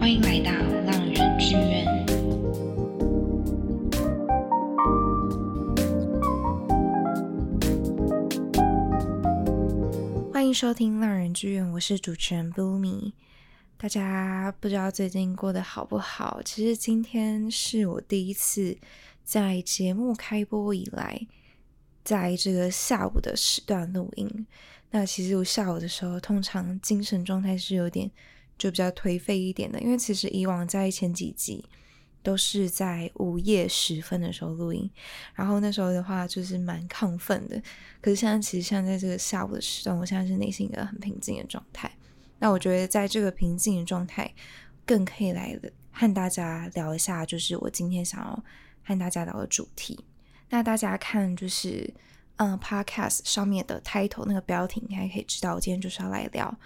[0.00, 0.50] 欢迎来到
[0.90, 1.84] 浪人剧院。
[10.32, 13.12] 欢迎收听浪人剧院，我是主持人 Boomy。
[13.76, 16.40] 大家不知道最近过得好不好？
[16.42, 18.78] 其实今天是我第一次
[19.22, 21.26] 在节目开播以来，
[22.02, 24.46] 在这个下午的时段录音。
[24.92, 28.10] 那其实我下午的时候，通常精神状态是有点
[28.60, 31.64] 就比较颓废一点的，因为其实以往在前几集
[32.22, 34.90] 都是在午夜时分的时候录音，
[35.34, 37.58] 然后那时候的话就是蛮亢奋的。
[38.02, 41.90] 可是现在其实现在这个下午的时段，我现在是内心一个很平静的状态。
[42.38, 44.30] 那我觉得在这个平静的状态，
[44.84, 45.58] 更可以来
[45.90, 48.44] 和大家聊一下，就是我今天想要
[48.84, 49.98] 和大家聊的主题。
[50.50, 51.92] 那大家看就是。
[52.42, 56.58] 嗯，Podcast 上面的 title 那个标题，应该可以知道，我今天就是要来聊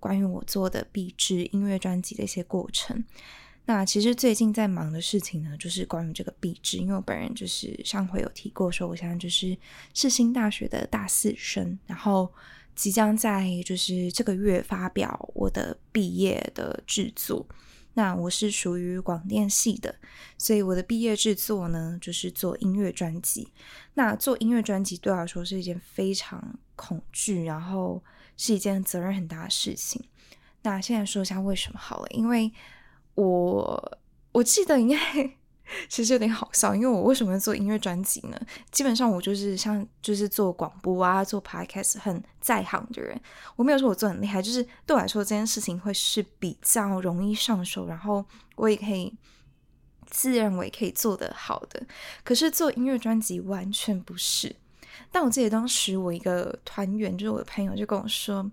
[0.00, 3.04] 关于我做的壁纸音乐专辑的一些过程。
[3.66, 9.56] 那其实最近在忙的事情呢，就是关于这个壁纸，因为我本人就是上回有提过，说我现在就是
[9.94, 12.32] 世新大学的大四生，然后
[12.74, 17.46] 即将在就是这个月发表我的毕业的制作。
[17.94, 19.94] 那我是属于广电系的，
[20.38, 23.48] 所以我的毕业制作呢，就是做音乐专辑。
[23.94, 28.02] 那做音乐专辑对我来说是一件非常恐惧，然后
[28.40, 30.02] 是一件责任很大的事情。
[30.62, 32.50] 那现在说一下为什么好了，因为
[33.14, 33.98] 我
[34.32, 34.98] 我记得应该。
[35.88, 38.36] 其实有点好笑，因为我为什么要做音乐专辑呢？
[38.72, 43.16] 基本上我就是像就是做广播啊，做 podcast 很在行的人。
[43.54, 48.24] 我没有说我做很厉害，就是对我来说这件事情会是比较容易上手，然后
[48.56, 49.14] 我也可以
[50.06, 51.86] 自认为可以做得好的。
[52.24, 54.56] 可是做音乐专辑完全不是。
[55.10, 58.50] 但我记得当时我一个团员，就是我的朋友，就跟我说：“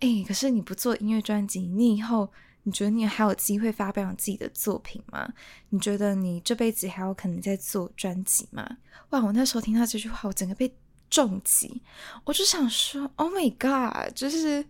[0.00, 2.28] 哎，可是你不做音乐专辑，你以后……”
[2.66, 5.30] 你觉得你还有机会发表自己的作品吗？
[5.68, 8.66] 你觉得你这辈子还有可能在做专辑吗？
[9.10, 9.22] 哇！
[9.22, 10.74] 我那时候听到这句话，我整个被
[11.10, 11.82] 重击。
[12.24, 14.14] 我就想说，Oh my God！
[14.14, 14.64] 就是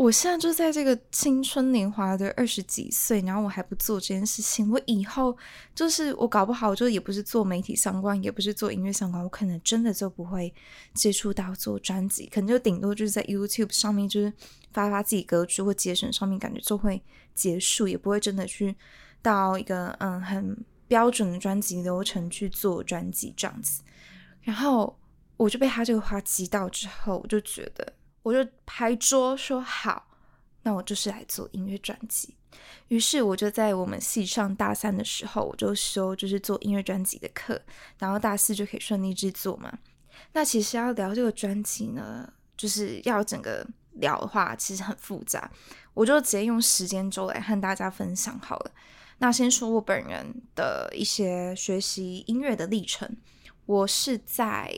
[0.00, 5.36] 我现在就在这个青春年华的二十几岁，然后我还不做这件事情，我以后
[5.74, 10.54] 就是我搞不好就也不是做媒体相关，也不是做音乐相关，我可能真的就不会
[10.94, 14.32] 接触到做专辑，可能就顶多就是在 YouTube 上面就是。
[14.72, 17.02] 发发自己歌曲或节省上面，感觉就会
[17.34, 18.72] 结束，也不会真的去
[19.20, 20.56] 到一个嗯很
[20.86, 23.82] 标准的专辑流程去做专辑这样子。
[24.42, 24.96] 然后
[25.36, 30.08] 我就被他这个话激到之后，我就觉得我就拍桌说好，
[30.62, 32.34] 那我就是来做音乐专辑。
[32.88, 37.60] 于是我就在我们系上大三的时候，我就修就是做音乐专辑的课，
[37.98, 39.78] 然后大四就可以顺利制作嘛。
[40.32, 43.66] 那其实要聊这个专辑呢，就是要整个。
[43.94, 45.50] 聊的话其实很复杂，
[45.94, 48.70] 我就直接用时间轴来和大家分享好了。
[49.18, 53.14] 那先说我本人的一些学习音乐的历程。
[53.66, 54.72] 我是在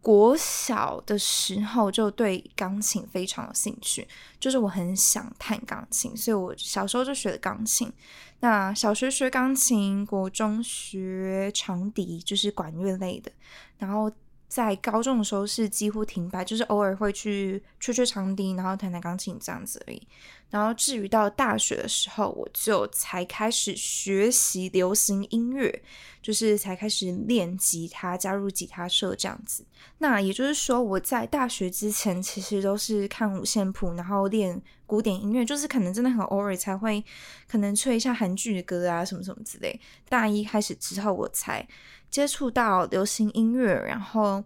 [0.00, 4.06] 国小的时候就对钢琴非常有兴趣，
[4.40, 7.92] 就是我很想弹钢琴，所以我小时候就学了钢琴。
[8.40, 13.30] 那小学学钢琴，国中学长笛，就是管乐类的，
[13.78, 14.10] 然后。
[14.48, 20.08] 在高中的时候是几乎停摆，就是偶尔会去吹吹长笛，然后弹弹钢琴这样子而已。
[20.50, 25.82] 然后至于到大学的时候，我就才开始学习流行音乐，
[26.22, 29.62] 就是才开始练吉他，加入吉他社这样子。
[29.98, 37.04] 那也就是说，我在大学之前其实都是看五线谱，然后练古典音乐，就是可能真的很偶尔才会
[37.46, 39.78] 可能吹一下韩剧的歌啊什么什么之类。
[40.08, 41.68] 大一开始之后，我才。
[42.10, 44.42] 接触到流行音乐，然后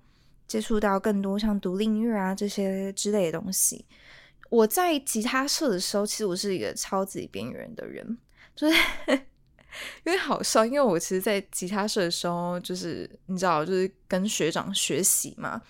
[0.46, 3.84] 接触到更多像独立音乐啊这些之类的东西。
[4.50, 8.18] 我在吉他社的时候，其实我是一个超级边缘的人，
[8.54, 8.76] 就是
[10.04, 15.62] 因为好笑，因为我其实，在吉他社的时候，就是你知道，就是跟学长学习嘛，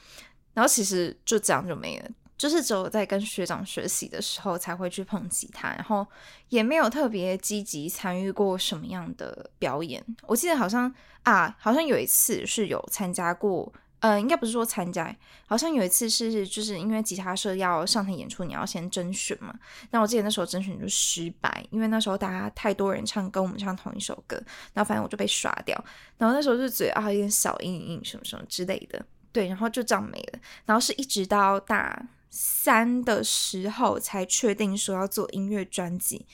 [0.52, 2.10] 然后其实就这样就没了。
[2.42, 6.04] 就是只有在跟学长学习的时候才会去碰吉他，然后
[6.48, 10.04] 也没有特别积极参与过什么样的表演。
[10.22, 15.16] 我记得好像啊，好像有一次是有参加过，呃，应该不是说参加，
[15.46, 19.54] 好像有一次是就是因为吉他社要上台演出，你要先甄选嘛。
[19.92, 24.34] 那我记得那时候甄选就失败，因为那时候大家太多人唱跟我们唱同一首歌，
[24.72, 25.80] 然后反正我就被刷掉。
[26.18, 29.00] 然后那时候就觉得啊，有点小阴影什么什么之类的，
[29.30, 30.40] 对，然后就这样没了。
[30.64, 32.04] 然后是一直到大。
[32.34, 36.24] 三的时候才确定说要做音乐专辑，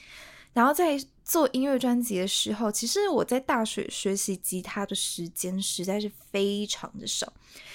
[0.53, 7.31] 然后在做音乐专辑的时候，其实我在大学学习吉他的时间实在是非常的少，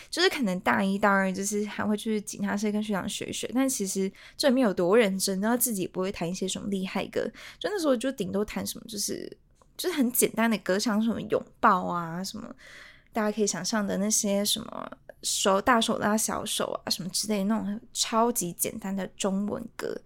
[0.08, 9.30] 就是可能大一、大二就是还会去吉他社跟学长学学，但其实这里面有多认真，然后自己不会弹一些什么厉害歌，就那时候就顶多弹什么，就是
[9.76, 12.52] 就是很简单的歌，像什么拥抱啊，什么
[13.14, 14.90] 大家可以想象的那些什么
[15.22, 19.96] 手大手拉小手啊，什么之类的那种超级简单的中文歌。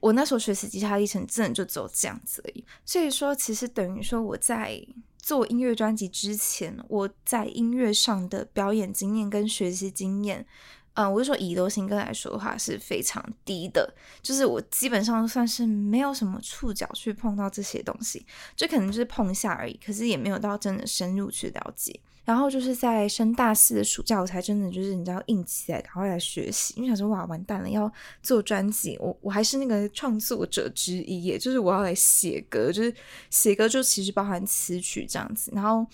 [0.00, 4.80] 我那时候学习吉他历程真的就只有这样子而已，所以说其实等于说我在
[5.20, 10.46] 做音乐专辑之前，我在音乐上的表演经验跟学习经验，
[10.94, 13.92] 嗯，我就说以流行歌来说的话是非常低的，
[14.22, 18.24] 就是我基本上算是没有什么触角去碰到这些东西，
[18.54, 22.00] 就可能就是碰一下而已，可是也没有到真的深入去了解。
[22.28, 26.74] 然后就是在升大四的暑假，我才真的就是你知道硬起来，赶快来学习。
[26.76, 27.90] 因为想说哇，完蛋了，要
[28.22, 32.94] 做专辑，我我还是那个创作者之一，也就是我要来写歌，就是
[33.30, 35.50] 写歌就其实包含词曲这样子。
[35.54, 35.86] 然后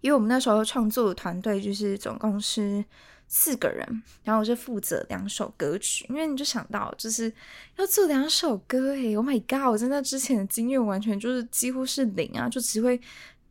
[0.00, 2.84] 因为我们那时候创作团队就是总共是
[3.28, 6.04] 四个人，然后我就负责两首歌曲。
[6.08, 7.32] 因为你就想到就是
[7.76, 9.70] 要做两首歌，诶 o h my god！
[9.70, 13.00] 我真的之前的经验完全就是几乎是零啊，就只会。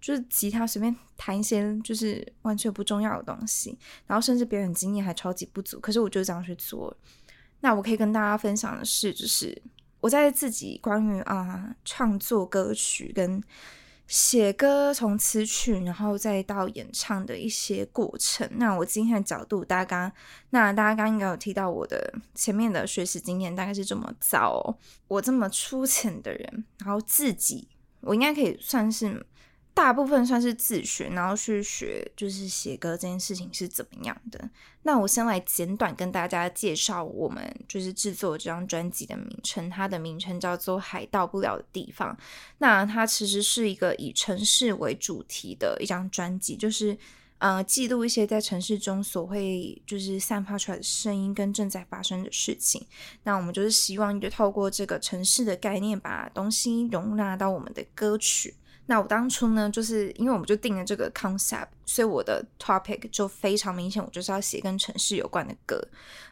[0.06, 3.76] 就是吉他随便弹一些，就是完全不重要的东西，
[4.06, 5.80] 然后甚至表演经验还超级不足。
[5.80, 6.96] 可是我就这样去做。
[7.62, 9.60] 那我可以跟大家分享的是，就是
[10.00, 13.42] 我在自己关于啊创作歌曲跟
[14.06, 18.48] 写歌，从词曲然后再到演唱的一些过程。
[18.58, 20.12] 那我今天的角度，大家刚
[20.52, 27.68] 那大家刚应该有提到我的前面的学习经验大概是这么糟，我这么粗浅的人，然后自己
[28.02, 29.26] 我应该可以算是。
[29.76, 34.50] 大部分算是自学，然后去学就是写歌这件事情是怎么样的。
[34.84, 42.14] 那我先来简短跟大家介绍我们就是制作这张专辑的名称，它的名称叫做《海到不了的地方》。
[42.60, 46.98] 那它其实是一个以城市为主题的一张专辑，就是
[47.40, 52.82] 呃记录一些在城市中所会就是散发出来的声音跟正在发生的事情。
[53.24, 58.56] 那我们就是希望就透过这个城市的概念，把东西容纳到我们的歌曲。
[58.88, 65.82] 那我当初呢，就是因为我们就定了这个 concept，所以我的 topic 就非常明显，我就是要写跟城市有关的歌。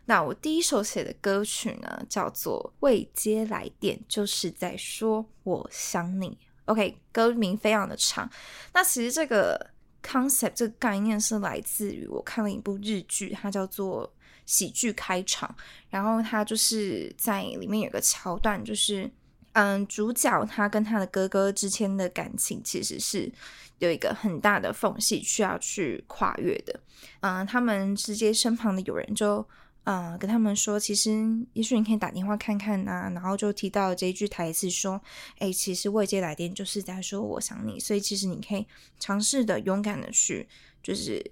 [0.05, 6.37] 那我第一首写的歌曲呢，叫做《未接来电》，就是在说我想你。
[6.65, 8.29] OK，歌名非常的长。
[8.71, 9.71] 那其实这个
[10.03, 14.07] concept 这个概念是来自于我看了一部日剧，它叫做
[14.45, 15.49] 《喜剧开场》，
[15.89, 19.09] 然后它就是在里面有个桥段，就是。
[19.53, 23.31] 嗯，主角他跟他的哥哥之间的感情其实是
[23.79, 26.79] 有一个很大的缝隙需要去跨越的。
[27.21, 29.47] 嗯，他们直接身旁的有人就
[29.83, 31.11] 嗯跟他们说，其实
[31.53, 33.11] 也许你可以打电话看看呐。
[33.13, 35.01] 然后就提到这一句台词说
[35.39, 38.65] ：“哎，其实未接来电就是在说我想你，所以其实你可以
[38.99, 40.47] 尝试的勇敢的去
[40.81, 41.31] 就是。”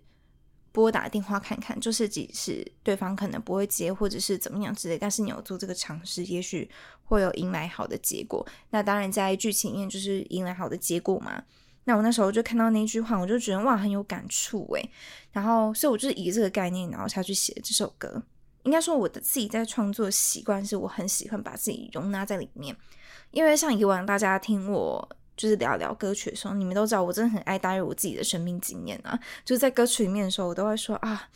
[0.72, 6.70] 拨打电话看看，就是即使对方可能不会接，或者是怎么样之类，但是你有做这个尝试，也许
[7.04, 8.46] 会有迎来好的结果。
[8.70, 11.44] 那当然，在剧情面就是迎来好的结果嘛。
[11.84, 14.90] 那我那时候就看到那句话，我就觉得哇，很有感触诶。
[15.32, 18.24] 然后，所以我就是以这个概念，然后下去写这首歌。
[18.64, 22.76] 应该说，我的自己在创作习惯是我很喜欢把自己容纳在里面，
[23.32, 25.10] 因为像以往大家听我。
[25.42, 29.20] 就是聊聊歌曲的时候，你们都知道我真的很爱带入我自己的生命经验啊。
[29.44, 31.28] 就是在歌曲里面的时候，我都会说啊，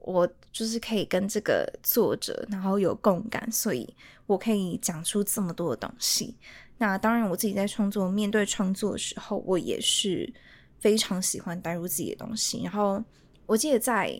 [0.00, 3.94] 我就是可以跟这个作者然后有共感，所以
[4.24, 6.34] 我可以讲出这么多的东西。
[6.78, 10.32] 那当然，我自己在创作面对创作的时候，我也是
[10.78, 12.62] 非常喜欢带入自己的东西。
[12.62, 13.04] 然后
[13.44, 14.18] 我记得在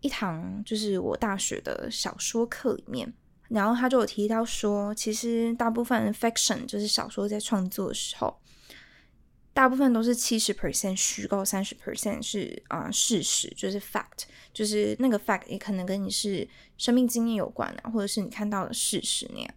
[0.00, 3.14] 一堂就是我大学的小说课里面。
[3.48, 8.36] 然后他就有提到说，其实大部分 fiction 就是小说在创作的时候。
[9.54, 16.46] 大部分都是七十 percent 虚构，三十 percent 是啊事实，就是 fact，就是那个 fact 也可能跟你是
[16.76, 19.48] 生命经验有关啊，或者是你看到的事实那样。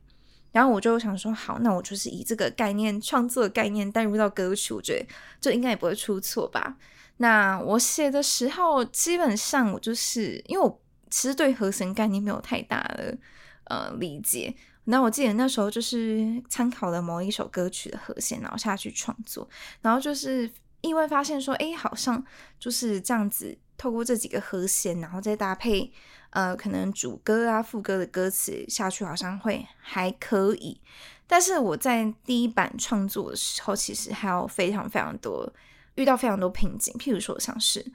[0.52, 5.06] 然后我就想说，好，那我就是以这个概念创作概念带入到歌曲，我觉得
[5.42, 6.78] 这应该也不会出错吧。
[7.18, 13.18] 那我写的时候，基本上我就是因为我其实对和声概念没有太大的
[13.66, 14.56] 呃理解。
[14.90, 19.48] 那我记得那时候就是参考了某一首歌曲的和弦，然后下去创作，
[19.82, 22.24] 然后就是意外发现说，哎，好像
[22.58, 25.92] 就是这样子，透过这几个和弦，然后再搭配
[26.30, 30.80] 呃，可能主歌啊、副歌的歌词下去，好像会还可以。
[31.28, 35.52] 但是我在第一版创作的时候，其实还有非常非常多
[35.96, 37.86] 遇到非常多瓶颈，譬如说像是，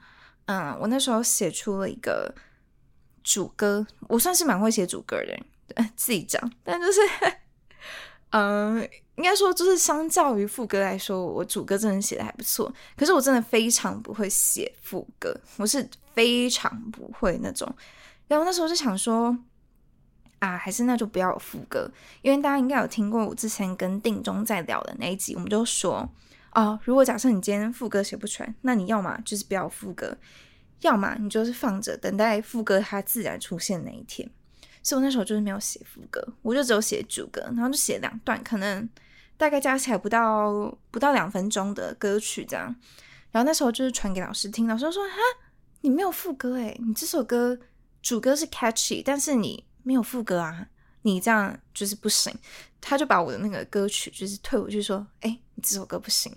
[0.45, 2.35] 嗯，我那时候写出了一个
[3.23, 5.45] 主歌，我算是蛮会写主歌的人。
[5.95, 6.99] 自己讲，但就是，
[8.31, 12.71] 嗯，应该说就是相较于副歌来说，我主歌真的写的还不错。
[12.95, 17.71] 可是我真的非常不会写副歌，我是非常不会那种。
[18.27, 19.37] 然后那时候就想说，
[20.39, 21.89] 啊，还是那就不要副歌，
[22.21, 26.09] 因为大家应该有听过我之前跟定中在聊的那一集，我们就说，
[26.53, 30.17] 哦，如果假设你今天副歌写不出来，那你要么就是不要副歌，
[30.81, 34.29] 要么你就是放着等待副歌它自然出现那一天。
[34.83, 38.87] 所以我那时候就是没有写副歌，我就只有写主歌，然后就写两段，可能
[39.37, 42.75] 大概加起来不到不到两分钟的歌曲这样。
[43.31, 45.15] 然后那时候就是传给老师听，老师说：“哈，
[45.81, 47.57] 你没有副歌诶，你这首歌
[48.01, 50.67] 主歌是 catchy，但是你没有副歌啊，
[51.01, 52.31] 你这样就是不行。”
[52.79, 56.35] 他就把我的那个歌曲就是退回去说：“哎，你这首歌不行。”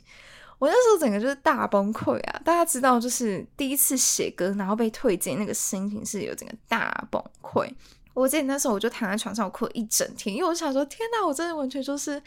[0.58, 2.40] 我那时候整个就是大崩溃啊！
[2.42, 7.70] 大家知道，就是第一次写歌然后被退荐，那个心情是有整个大崩溃。
[8.16, 12.20] 我记得那时候我就躺在床上，我哭了一整天，因为我想说，天哪，我真的完全就是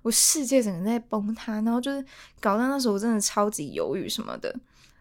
[0.00, 2.02] 我世界整个在崩塌，然后就是
[2.40, 4.54] 搞到那时候我真的超级犹豫什么的。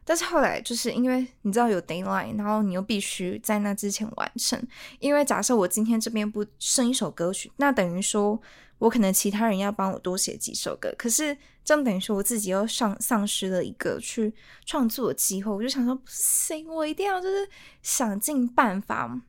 [0.03, 4.61] 但是后来就是因为你知道有 deadline，然后你又必须在那之前完成。
[4.99, 8.37] 因为假设我今天这边不剩一首歌曲，那等于说
[8.77, 14.33] 我可能其他人要帮我多写几首歌，可是这样等于说我自己又丧丧失了一个去
[14.65, 15.49] 创作的机会。
[15.49, 17.47] 我就想说，不行，我一定要就是
[17.81, 19.21] 想尽办法。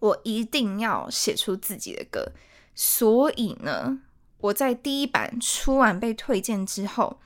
[0.00, 2.32] 我一定要写出自己的歌，
[2.74, 3.98] 所以呢，
[4.38, 7.18] 我在第一版出完被推荐之后，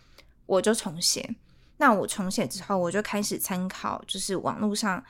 [0.46, 1.34] 我就重写。
[1.76, 5.04] 那我重写之后，我就开始参考，就是网络上，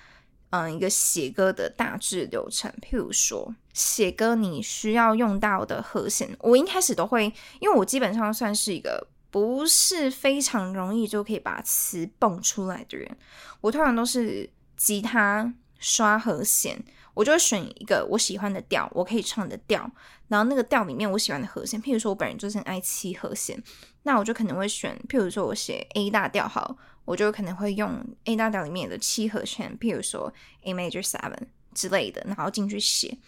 [0.51, 2.73] 嗯，一个写歌的大致流程。
[2.81, 13.17] 譬如说，写歌你需要用到的和弦，我一开始都会，因为我基本上算是一个不是非常容易就可以把词蹦出来的人，
[13.61, 16.83] 我通常都是吉他刷和弦。
[17.15, 19.91] 我就会选一个我喜欢的调，我可以唱的调，
[20.29, 23.63] 然后那个调里面我喜欢的和弦，譬如说我本人就是爱七和弦，
[24.05, 31.39] 那我就可能会选，譬如说我写 A 大调好，我就可能会用 A 大调里面的七和弦，譬如说 A major seven
[31.75, 33.19] 之类的，然后进去写，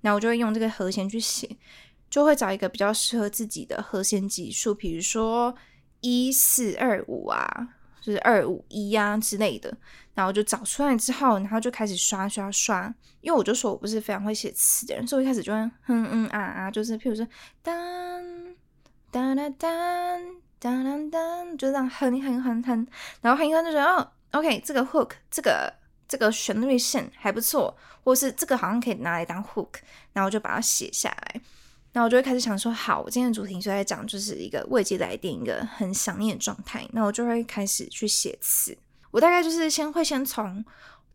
[0.00, 1.48] 然后我就会用这个和弦去写，
[2.08, 5.54] 就会找一个比较适合自己的和弦级数，比如说
[6.00, 7.68] 一四二五啊。
[8.04, 9.72] 就是二五一呀之类的，
[10.14, 12.94] 然后就找出来之后，然后就开始刷刷刷。
[13.20, 17.26] 因为我就说我不是非常会写词的人，所以一开始就会哼嗯啊啊，就是譬如说
[17.62, 18.20] 当
[19.10, 19.62] 当当当
[20.58, 22.86] 当当，就这样哼哼哼哼，
[23.20, 25.72] 然后哼哼就觉得哦，OK，这个 hook 这个
[26.08, 29.74] 这个旋律线还不错，或是这个好像可以拿来当 hook，
[30.12, 31.40] 然后就把它写下来。
[31.92, 36.88] 那我就会开始想说，好，我今天的主题就在讲，就是一个未接来电，一个很想念的状态。
[36.92, 38.76] 那我就会开始去写词。
[39.12, 40.64] 我大概就是先会先从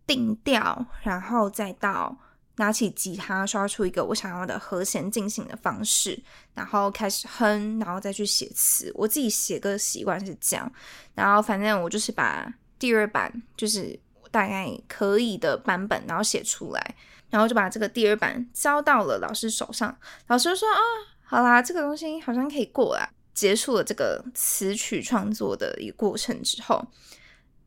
[0.06, 2.18] 定调，然后再到
[2.56, 6.18] 拿起吉他刷出一个我想要的和弦进行的方式，
[6.54, 8.89] 然后开始哼，然后再去写词。
[8.96, 10.72] 我自己写歌习惯是这样。
[11.13, 14.00] 然后反正我就是把第二版，就是
[14.32, 16.96] 大概可以的版本，然后写出来。
[17.30, 20.80] 然后就把这个第二版交到了老师手上，老师说啊，
[21.25, 23.10] 好啦，这个东西好像可以过啦。
[23.34, 26.82] 结束了这个词曲创作的一个过程之后，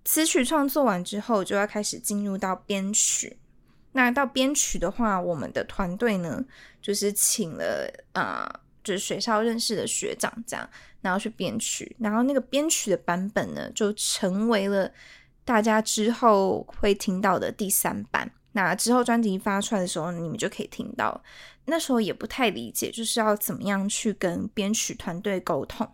[0.05, 3.39] 词曲创作完之后，就要开始进入到编曲。
[3.93, 6.45] 那到编曲的话，我们的团队呢，
[6.81, 8.49] 就是请了啊，
[8.85, 10.69] 就是学校认识的学长这样，
[11.01, 11.97] 然后去编曲。
[11.99, 14.91] 然后那个编曲的版本呢，就成为了
[15.45, 18.31] 大家之后会听到的第三版。
[18.53, 21.23] 那之后专辑发出来的时候，你们就可以听到。
[21.67, 25.89] 那时候也不太理解，就是要怎么样去跟编曲团队沟通，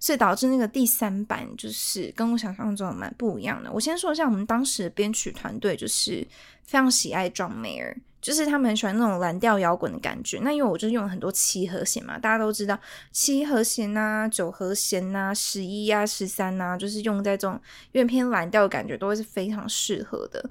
[0.00, 3.70] 所以导致那个第三版就是跟我想象中蛮不一样的。
[3.70, 6.26] 我先说一下，我们当时的编曲团队就是
[6.64, 10.40] 非常喜爱 John Mayer，就是他们很喜欢那种蓝调摇滚的感觉。
[10.42, 12.76] 那因为我就用了很多七和弦嘛，大家都知道
[13.12, 17.52] 七和弦呐、九和弦呐、十一啊、十三呐，就是用在这种
[17.92, 20.50] 有点偏蓝调的感觉，都会是非常适合的。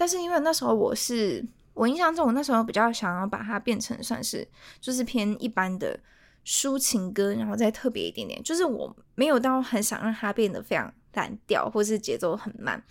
[0.00, 4.48] 但是因为那时候我是我印象中，我那时候比较想要把它变成算是
[4.80, 6.00] 就是偏一般的
[6.42, 12.82] 抒情歌，然后再特别一点点，就是我没有到很想让它变得非常单调或是节奏很慢。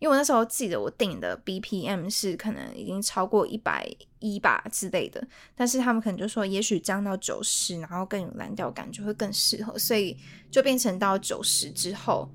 [0.00, 10.14] 因为我那时候记得我定的 BPM 是可能已经超过一百一吧之类的，但是他们可能就说也许降到九十，然后更有蓝调感就会更适合，所以
[10.50, 12.28] 就变成到九十之后。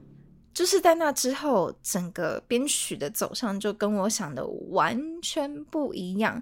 [0.56, 6.42] 就是在那之后，整个编曲的走向就跟我想的完全不一样。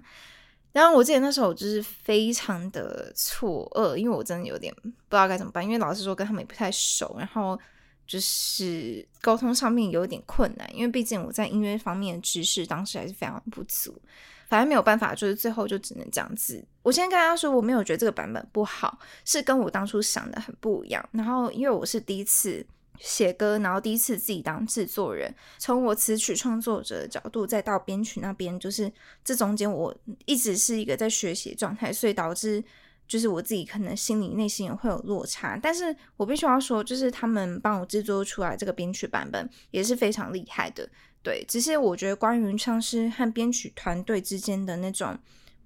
[0.72, 7.58] 然后我记得那时候就是非常的错愕，因为我真的有点不知道该怎么办，因为老师说跟他们也不太熟，然后
[8.06, 14.00] 就是沟通上面有点困难，因为毕竟我在音乐方面的知识当时还是非常不足。
[14.46, 16.64] 反正没有办法，就是最后就只能这样子。
[16.82, 21.08] 我先跟大家说，我没有觉得这个版本不好，是跟我当初想的很不一样。
[21.12, 22.64] 然后因为我是第一次
[22.98, 28.92] 写歌，然后第一次自己当制作人，从我词曲创作者的角度，再到编曲那边，就是
[29.24, 29.94] 这中间我
[30.26, 32.62] 一直是一个在学习状态，所以导致。
[33.06, 40.88] 就是我自己可能心里内心也会有落差，但是我必须要说，就是他们帮我制作出来这个编曲版本也是非常厉害的。
[41.22, 45.14] 对，只是我觉得关于唱诗和编曲团队之间的那种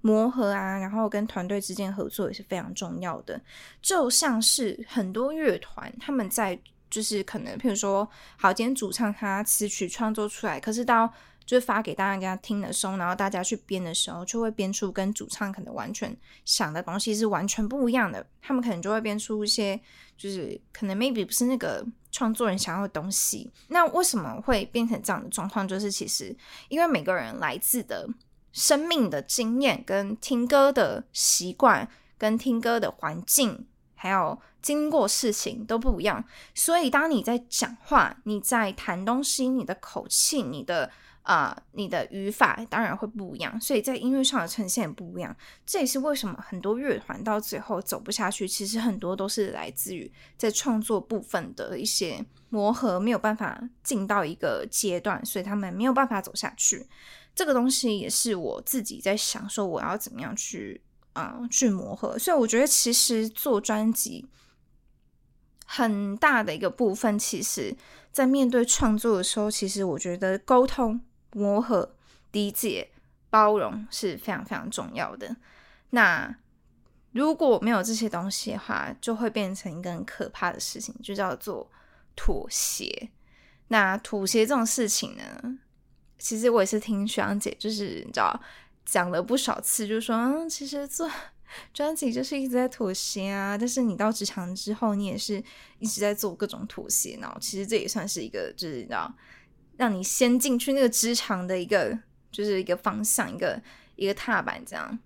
[0.01, 3.39] 磨合啊，然后跟团队之间合作也是非常重要的。
[3.81, 6.59] 就像是很多乐团他们在
[6.89, 11.11] 就是可能，譬如说，好，今天主唱他词曲创作出来，可是到
[11.45, 16.15] 就是发给大家听的时候，然后大家去编的时候，就会编出跟主唱可能完全
[16.45, 18.25] 想的东西是完全不一样的。
[18.41, 19.79] 他们可能就会编出一些，
[20.17, 23.51] 就是可能 maybe 不是那个创作人想要的东西。
[23.69, 25.67] 那为什么会变成这样的状况？
[25.67, 26.35] 就是其实
[26.67, 28.07] 因为每个人来自的
[28.51, 33.65] 生命的经验、跟听歌的习惯、跟听歌的环境，
[33.95, 36.23] 还有经过事情都不一样，
[36.53, 40.89] 所以当你在讲话、你在谈东西，你的口气、你的
[41.23, 45.35] 啊，你的语法当然会不一样，所以在音乐上的呈现也不一样。
[45.65, 56.87] 这也是为什么很多乐团到最后走不下去，其实很多都是来自于在创作部分的一些磨合，没有办法进到一个阶段，所以他们没有办法走下去。
[57.35, 60.81] 这个东西也是我自己在想，说我要怎么样去
[61.13, 62.17] 啊去磨合。
[62.17, 64.25] 所以我觉得，其实做专辑
[65.71, 67.75] 很大的一个部分，其实
[68.11, 70.99] 在面对创作的时候，其实我觉得沟通。
[71.33, 71.95] 磨合、
[72.31, 72.89] 理解、
[73.29, 75.35] 包容是非常非常重要的。
[75.91, 76.35] 那
[77.11, 81.69] 如果没有这些东西的话，就会变成一个很可怕的事情，就叫做
[82.15, 83.11] 妥协。
[83.67, 85.59] 那妥协这种事情呢，
[86.17, 88.41] 其实我也是听徐阳姐，就是你知道
[88.83, 91.07] 讲了不少次，就说嗯，其实做
[91.73, 93.57] 专辑就是一直在妥协啊。
[93.57, 95.43] 但是你到职场之后，你也是
[95.79, 99.13] 一直在做各种妥协，然后其实这也算是一个，就是你知道。
[99.77, 101.97] 让你先进去那个职场的一个，
[102.29, 103.61] 就是一个方向，一个
[103.95, 104.99] 一个踏板这样。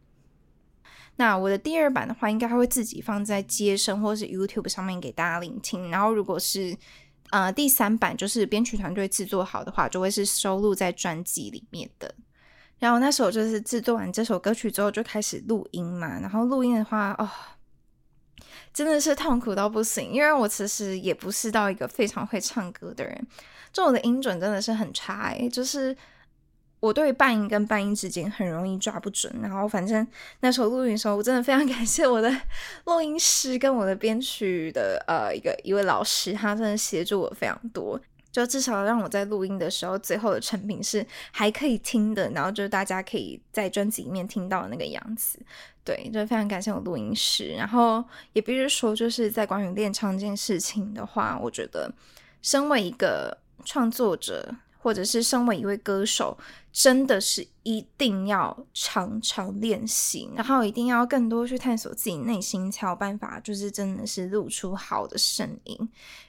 [1.17, 5.91] 那我的第二版的话，应该会自己放在接生或是 YouTube 上面给大家聆听。
[5.91, 6.75] 然后如果是
[7.29, 12.15] 呃第三版，就是编曲团队制作好的话，就会是收录在专辑里面的。
[12.84, 16.19] 然后那时候就是制作完这首歌曲之后，就开始录音嘛。
[16.19, 17.30] 然后录音的话，哦，
[18.74, 23.28] 真的是痛苦到不行，因为我其实也不是到一个非常会唱歌的人。
[23.72, 25.96] 就我的音准真的是很差诶，就是
[26.82, 29.34] 我对半音跟半音之间很容易抓不准。
[29.41, 30.06] 然后反正
[30.41, 32.30] 那时候录音的时候，我真的非常 感谢我的
[32.84, 37.98] 录音师跟我的编曲的呃一个一位老师，他真的协助我非常多，
[38.34, 45.39] 就至少让我在录音的时候，最后的成品是还可以听的，然后就是大家可以在专辑里面听到的那个样子。
[45.86, 47.54] 对，就非常感谢我录音师。
[47.56, 51.89] 然后也必须说，就是在关于练唱这件事情的话，我觉得
[52.41, 53.38] 身为一个。
[53.65, 56.38] 创作者，或者是身为一位歌手，
[56.73, 65.77] 真的是一定要常常练习，然后一定要更多去探索自己内心，才有办法，就是真的是录出好的声音。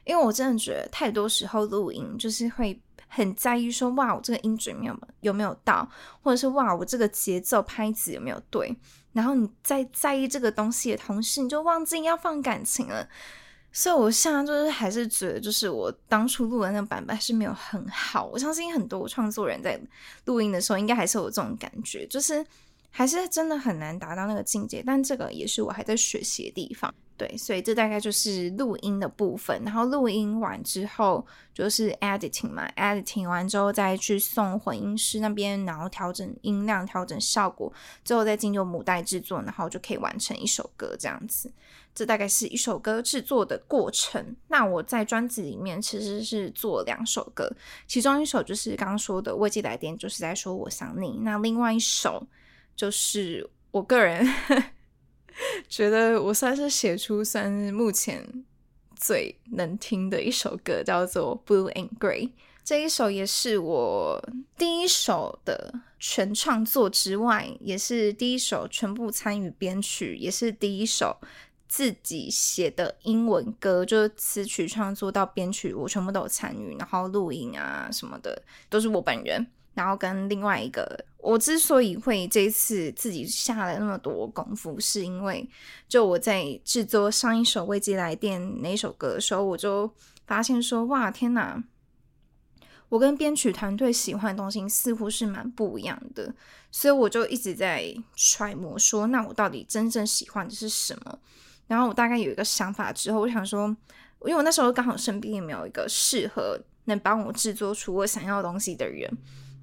[0.05, 2.79] 因为我真的觉得，太多时候录音就是会
[3.09, 5.89] 很在意说，哇，我这个音准有没有有没有到，
[6.21, 8.77] 或者是哇，我这个节奏拍子有没有对。
[9.15, 13.09] 然后你在在意这个东西的同时，你就忘记要放感情了。
[13.77, 18.25] 所以，我现在就是还是觉得，就是我当初录的那个版本还是没有很好。
[18.25, 19.79] 我相信很多创作人在
[20.27, 22.47] 录音的时候，应该还是有这种感觉，就是
[22.91, 24.81] 还是真的很难达到那个境界。
[24.87, 26.95] 但这个也是我还在学习的地方。
[27.17, 29.61] 对，所以这大概就是录音的部分。
[29.65, 37.73] 然后录音完之后就是 editing 嘛，editing 完之后再去送混音师那边，然后调整音量、调整效果，
[38.05, 41.53] 最后再进入母带制作，然后就可以完成一首歌这样子。
[41.95, 44.35] 这大概是一首歌制作的过程。
[44.49, 47.51] 那我在专辑里面其实是做两首歌，
[47.87, 51.21] 其中一首就是刚刚说的《未接来电》，就是在说我想你。
[51.23, 52.27] 那另外一首
[52.75, 54.27] 就是我个人
[55.69, 58.45] 觉得我算是写出算目前
[58.97, 62.29] 最能听的一首歌，叫做《Blue and Gray》。
[62.65, 64.19] 这一首也是我
[64.57, 71.19] 第一首的全创作之外，也是第一首全部参与编曲，也是第一首。
[71.75, 79.45] 自己写的英文歌，就是词曲创作到编曲，我全部都有参与，然后录音啊什么的都是我本人。
[79.75, 85.51] 然后跟另外一个，我之所以会这次自己下了那么多功夫，是因为
[85.89, 89.93] 就我在制作上一首《未接来电》那首歌的时候，我就
[90.29, 91.61] 发现说，哇，天哪！
[92.89, 96.33] 我跟编曲团队喜欢的东西似乎是蛮不一样的，
[96.71, 101.19] 所以我就一直在揣摩说，那我到底真正喜欢的是什么？
[101.67, 103.69] 然后我大概有一个想法之后，我想说，
[104.23, 109.11] 因为我那时候刚好身边也没有一个适合能帮我制作出我想要的东西的人。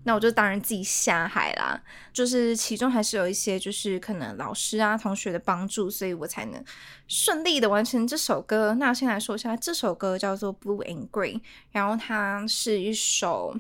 [0.04, 1.80] 那我就当然自己下海啦，
[2.12, 6.64] 就是其中还是有一些就是可能老师啊同学的帮助，所以我才能
[7.08, 8.74] 顺利的完成这首歌。
[8.80, 11.36] 那先来说一下，这首歌叫做《Blue and Green》，
[11.70, 13.56] 然后它是一首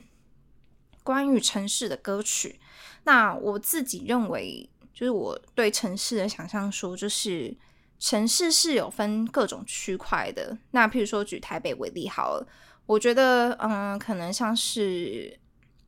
[1.03, 2.59] 关于城市的歌曲。
[3.03, 7.55] 那我自己认为，就是我对城市的想象说，就是
[8.01, 10.57] 城市是有分各种区块的。
[10.71, 12.45] 那譬如说举台北为例好了，
[12.85, 15.39] 我觉得嗯，可能像是。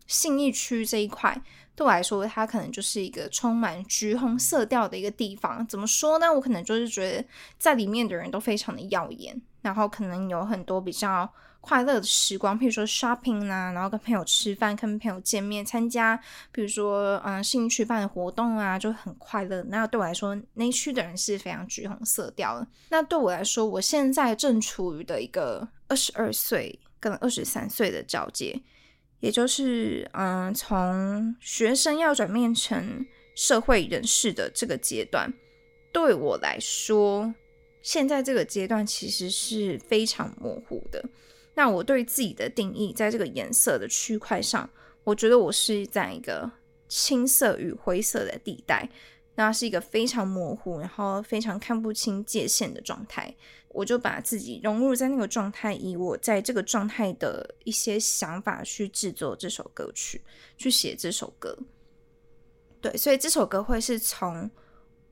[0.05, 1.41] 信义区这一块
[1.75, 5.65] 对我来说，它可能就是一个充满橘红色调的一个地方。
[5.65, 6.31] 怎么说呢？
[6.31, 7.25] 我可能就是觉得
[7.57, 11.27] 在里面的人都非常的耀眼，然后可能有很多比较
[11.65, 16.21] 快乐的时光，譬如说 shopping 啊，然后跟朋友吃饭、跟朋友见面、参加，
[16.51, 19.63] 比如说嗯信义区办的活动啊，就很快乐。
[19.69, 22.67] 那对我来说，那区的人是非常橘红色调的。
[22.89, 28.61] 那对我来说，我现在正处于的一个二十二岁跟二十三岁的交界。
[29.21, 33.05] 也就是，嗯，从学生要转变成
[33.37, 35.31] 社会人士的这个阶段，
[35.93, 37.33] 对我来说，
[37.81, 41.01] 现在这个阶段其实是非常模糊的。
[41.55, 44.69] 那我对自己的定义，在这个颜色的区块上，
[45.03, 46.51] 我觉得我是在一个
[46.87, 48.89] 青色与灰色的地带。
[49.35, 53.35] 那是一个非常模糊，然后非常看不清界限的状态。
[53.69, 60.21] 我就把自己融入在那个状态，以我在这个状态的一些想法去制作这首歌曲，
[60.55, 61.57] 去写这首歌。
[62.79, 64.51] 对，所以这首歌会是从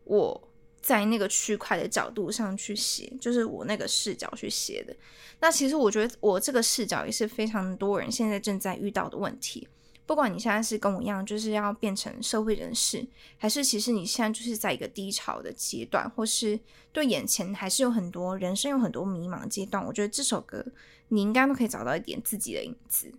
[0.03, 0.50] 我
[0.81, 4.95] 在那个区块的角度上去写，就是我那个视角去写的。
[5.39, 9.67] 那其实我觉得我这个视角也是非常多人现在正在遇到的问题。
[10.05, 16.59] 不管你现在是跟我一样，就是要变成社会人士，还是其实你现在就是在一个低潮的阶段，或是
[16.91, 20.65] 对眼前还是有很多人生有很多迷茫阶段，我觉得这首歌
[21.09, 23.13] 你应该都可以找到一点自己的影子。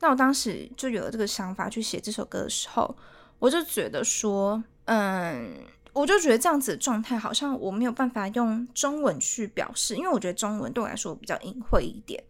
[0.00, 2.96] 那我当时就有了这个想法去写这首歌的时候，
[3.38, 5.52] 我就觉得说，嗯，
[5.92, 12.22] 我就觉得这样子的状态好像我没有办法用中文去表示，因为我觉得中文对我来说比较隐晦一点。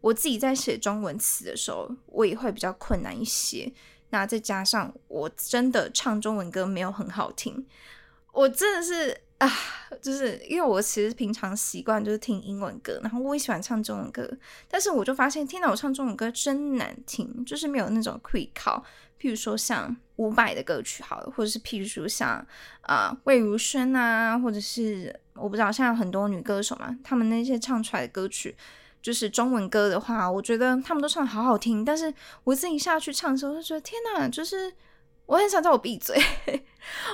[0.00, 3.70] 我自己在写中文词的时候，我也会比较困难一些。
[4.08, 7.66] 那再加上我真的唱中文歌没有很好听，
[8.32, 9.48] 我真的是啊，
[10.00, 14.28] 就是因为我其实平常习惯就是听英文歌，然后我也喜欢唱中文歌，
[14.68, 18.82] 但是我就发现，天哪，我唱中文歌真难听，就是没有那种 quick 考。
[19.20, 22.44] 譬如说像伍佰的歌曲好了，或者是譬如说像
[22.82, 28.56] 啊魏如萱啊，或者是我不知道，现在很多女歌手嘛，她们那些唱出来的歌曲。
[29.02, 32.12] 就是中文歌的话，我觉得她们都唱的好好听，但是
[32.44, 34.70] 我自己下去唱的时候，就觉得天哪，就是
[35.24, 36.22] 我很想叫我闭嘴，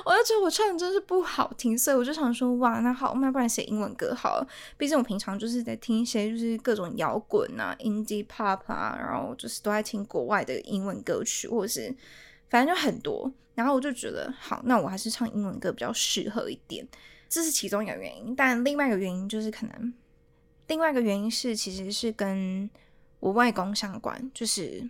[0.05, 4.47] 我就觉得我唱的真是不好听，所以我就想说，哇，那好，那不然写英文歌好了。
[4.77, 11.95] 毕竟我平常就是在听一些就是各种摇滚啊、indie pop 啊，然后就是都在听国外的英文歌曲，或者是
[12.49, 13.31] 反正就很多。
[13.55, 16.87] 然后我就觉得，好，那我还是唱英文歌比较适合一点，
[17.27, 18.35] 这是其中一个原因。
[18.35, 19.93] 但另外一个原因就是可能。
[20.67, 22.69] 另外一个原因是，其实是跟
[23.19, 24.87] 我外公相关，就是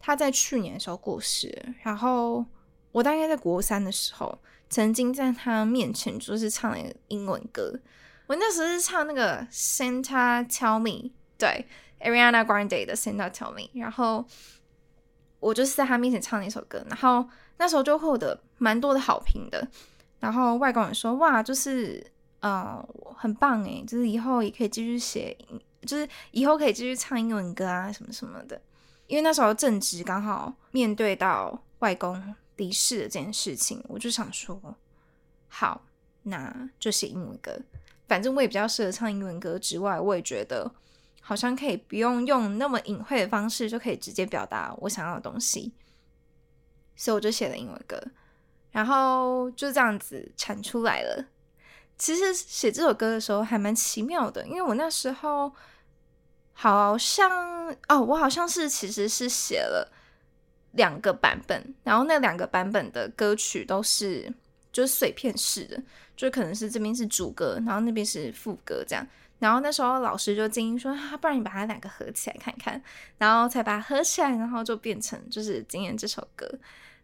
[0.00, 2.44] 他在去年的时候过世，然后
[2.92, 4.38] 我大概在国三的时候，
[4.70, 6.78] 曾经在他面前就是唱了
[7.08, 7.78] 英文歌，
[8.26, 11.66] 我那时候是唱那个 Santa Tell Me，对
[12.00, 14.24] ，Ariana Grande 的 Santa Tell Me，然后
[15.40, 17.28] 我就是在他面前唱那首歌，然后
[17.58, 19.66] 那时候就获得蛮多的好评的，
[20.20, 22.06] 然后外公也说，哇，就是。
[22.42, 22.84] 呃，
[23.16, 25.38] 很棒诶，就是以后也可以继续写，
[25.82, 28.60] 就是以后可以继续唱英文歌啊，什么什么的。
[29.06, 32.20] 因为那时候正值刚好面对到外公
[32.56, 34.76] 离世的这件事情，我就想说，
[35.48, 35.82] 好，
[36.22, 37.58] 那就写英文歌。
[38.06, 40.70] 反正我也比较适合唱英文歌，之外，我也觉得
[41.20, 45.72] 好像可以不用用那么隐晦的方式，就可以直接表达我想要的东西。
[46.94, 47.98] 所以我就写了英文歌，
[48.70, 51.26] 然后就这样子产出来了。
[51.96, 55.52] 其实写这首歌的时候还蛮奇妙的，因为我那时候
[56.52, 59.90] 好像哦，我好像是其实是写了
[60.72, 64.32] 两个版本，然后那两个版本的歌曲都是
[64.72, 65.82] 就是碎片式的，
[66.16, 69.06] 就可能是这边是主歌，然后那边是副歌这样。
[69.38, 72.80] 然后那时候老师就建议说，不然你把它两个合起来看看，
[73.18, 76.48] 然后才把它合起来，然后就变成就是今天这首歌。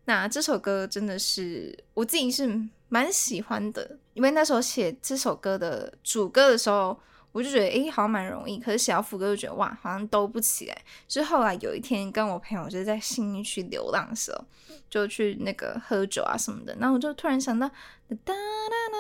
[0.04, 2.48] 那这首歌真的是我自己是
[2.88, 6.98] 蛮喜欢的，因为那时候写这首歌的主歌的时候，
[7.33, 8.59] 我就觉得诶，好像蛮容易。
[8.59, 10.83] 可是小福哥就觉得哇，好像都不起来。
[11.09, 14.45] 是后来有一天跟我朋友就是在新义区流浪的时候，
[14.88, 17.75] 就去那个喝酒啊什么的，然后我就突然想到哒
[18.17, 18.99] 哒哒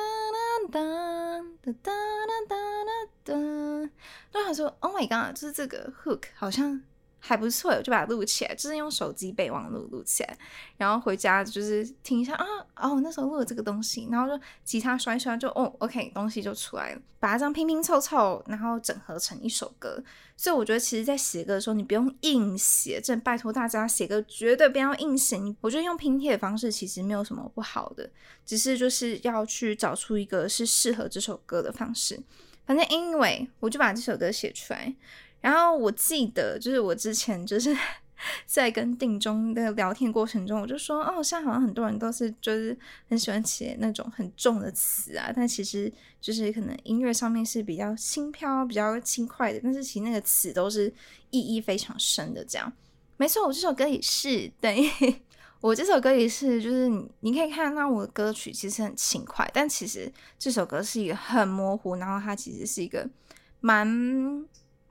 [0.70, 0.80] 哒
[1.62, 1.92] 哒哒哒
[2.48, 2.54] 哒
[3.24, 3.90] 哒哒，
[4.30, 6.82] 突然说 Oh my god，就是这个 hook 好像。
[7.20, 10.38] 还不错，我就把它录起来，就是用手机备忘录录起来，
[10.76, 12.44] 然后回家就是听一下啊，
[12.76, 20.02] 哦，那时候录了这个东西，然后就吉他刷一刷，就哦，OK，东西就出来了，把它这样拼拼凑凑，然后整合成一首歌。
[20.36, 25.36] 所以我觉得，其实，在写歌的时候，你不用硬写，真拜托大家写歌绝对不要硬写。
[25.36, 28.08] 你我觉得用拼贴的方式其实没有什么不好的，
[28.46, 32.22] 只是就是要去找出一个是适合这首歌的方式。
[32.64, 34.94] 反正 anyway，我就把这首歌写出来。
[35.40, 37.76] 然后我记得，就是我之前就是
[38.44, 42.76] 在跟定中的聊天过程中，我就说，哦，现在好像很多人都是就是
[43.08, 50.92] 很喜欢写那种很重的词啊，但其实就是可能音乐上面是比较轻飘、比较轻快的，但是其实那个词都是
[51.30, 52.44] 意义非常深的。
[52.44, 52.72] 这样，
[53.16, 54.90] 没错，我这首歌也是，对
[55.62, 56.88] 我这首歌也是，就是
[57.20, 63.08] 你可以看到我的歌曲其实很轻快，但其实这首歌是一个很模糊，然后它其实是一个
[63.60, 64.44] 蛮。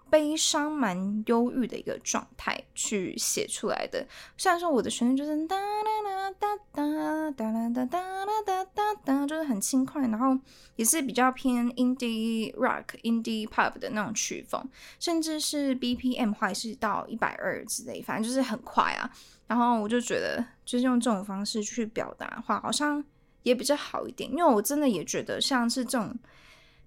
[0.09, 4.05] 悲伤、蛮忧郁的一个状态去写出来的。
[4.37, 10.37] 虽然说我的旋律就是哒啦哒哒哒啦哒哒啦哒哒哒，就是很轻快，然后
[10.75, 14.63] 也是比较偏 indie rock、indie pop 的那种曲风，
[14.99, 19.09] 甚至是 BPM 还是到一百二之类，反正就是很快啊。
[19.47, 23.03] 然后我就觉得，就是用这种方式去表达的话，好像
[23.43, 26.15] 也比较好一点，因为我真的也觉得像是这种。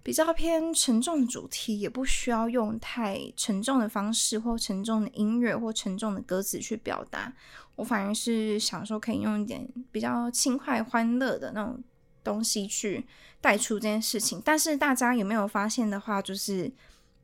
[0.03, 7.33] 比较偏沉重的主题，也不需要用太沉重的方式或沉重的音乐或沉重的歌词去表达。
[7.77, 11.83] 我反而是想说，可以用一点比较轻快、欢乐的那种
[12.25, 13.07] 东西去
[13.41, 14.41] 带出这件事情。
[14.45, 16.73] 但是大家有没有发现的话，就是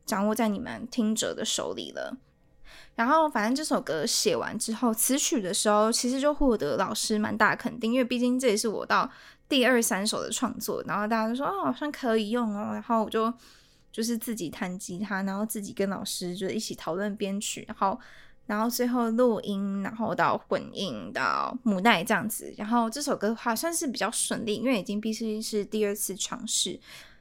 [0.05, 2.19] 掌握在你们听者的手里了。
[2.95, 9.11] 然后，反正这首歌写完之后，词曲的时候，其实就获得老师蛮大肯定，因为毕竟这也是我到。
[9.49, 13.33] 第二三首的创作，然后大家都说哦，好像可以用哦，然后我就
[13.93, 17.99] 就是自己弹吉他，然后自己跟老师就一起讨论编曲，然后
[18.47, 26.79] 然后最后录音，然后到混音到母带这样子，然后这首歌的话算是比较顺利，因为已经毕竟是第二次尝试，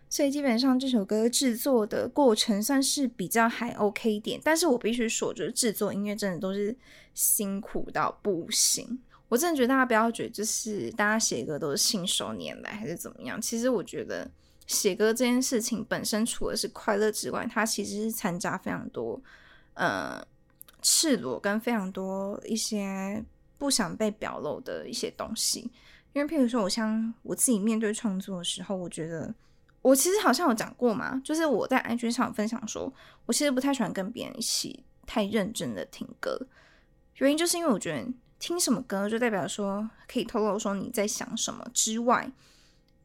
[0.10, 6.76] 所以基本上这首歌制作的过程算是比较还 OK 一点，但是我必须说，就是制作音乐真的都是
[7.14, 9.00] 辛苦到不行。
[9.28, 13.42] 我真的觉得大家不要觉得就是大家写歌都是信手拈来还是怎么样。
[13.42, 14.30] 其实我觉得
[14.68, 19.20] 写歌这件事情本身除了是快乐之外，它其实是掺杂非常多
[19.74, 20.24] 呃
[20.84, 23.24] 赤裸跟非常多一些
[23.58, 25.72] 不想被表露的一些东西。
[26.14, 29.34] 因为譬如说，我像我自己面对创作的时候，我觉得
[29.82, 32.94] 我其实好像有讲过嘛，就是我在 IG 上分享说，
[33.26, 36.40] 我其实不太喜欢跟别人一起太认真的听歌，
[37.16, 38.08] 原因就是因为我觉得。
[38.46, 42.32] 听什么歌就代表说可以透露说你在想什么之外，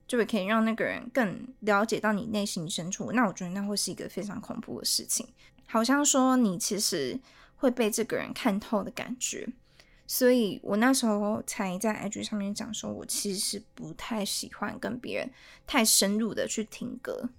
[0.07, 3.11] 就会可以让那个人更了解到你内心深处。
[3.13, 5.27] 那我觉得那会是一个非常恐怖的事情，
[5.67, 7.19] 好像说你其实
[7.57, 9.49] 会被这个人看透的感觉。
[10.07, 15.31] 所以我那时候才在 IG 上面讲说，我其实不太喜欢跟别人
[15.67, 17.31] 太深入的去听歌，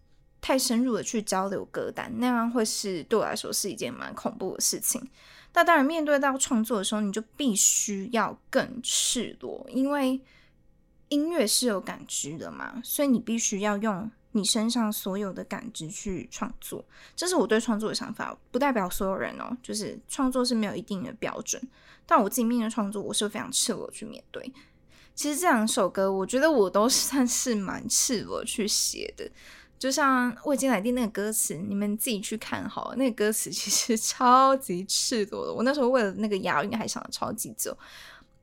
[0.42, 5.08] 太深入的去交流歌单，那样会是对我来说是一件蛮恐怖的事情。
[5.54, 10.22] 那当然，面对到创作的时候，你就必须要更赤裸，因为
[11.10, 16.86] 音乐是有感知的嘛，所以你必须要用你身上所有的感知去创作。
[17.18, 19.58] 这是我对创作的想法，不代表所有人哦。
[19.62, 21.62] 就是创作是没有一定的标准，
[22.06, 24.54] 但我自己面对创作，我是非常赤裸去面对。
[25.14, 29.30] 其实这两首歌，我觉得我都 算是蛮赤裸去写的。
[29.82, 32.96] 就像《未经来电》那个歌词，你们自己去看好了。
[32.98, 35.52] 那个歌词其实 超级赤裸的。
[35.52, 37.76] 我那时候为了那个押韵还想了超级久，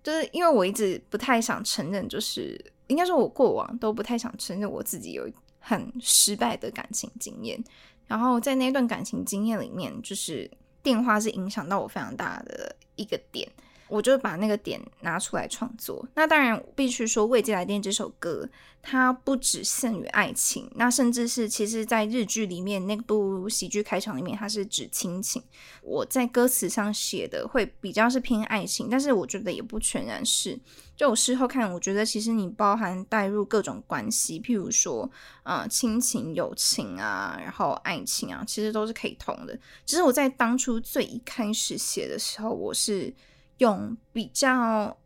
[0.03, 7.63] 就是因为我一直不太想承认，就是应该说我过往都不太想承认我自己有很失败的感情经验。
[8.09, 10.51] 然后在那段感情经验里面，就是
[10.83, 13.49] 电话是影响到我非常大的一个点。
[13.89, 16.07] 我就把那个点拿出来创作。
[16.15, 18.49] 那当然必须说，《未接来电》这首歌，
[18.83, 25.43] 它不只限于爱情，那甚至是其实在日剧里面那部喜剧开场里面，它是指亲情。
[25.83, 30.59] 我在歌词上写的会比较是偏爱情，但是我觉得也不全然是。
[30.97, 35.09] 就我事后看，我觉得其实你包含带入各种关系，譬如说，
[35.45, 39.59] 呃，亲情、友情啊，然后爱情啊，其实都是可以通的。
[39.87, 43.15] 只是我在当初最一开始写的时候，我是。
[43.59, 44.97] 用比较，